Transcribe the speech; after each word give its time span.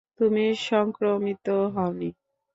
তুমি 0.19 0.45
সংক্রমিত 0.67 1.45
হওনি। 1.73 2.09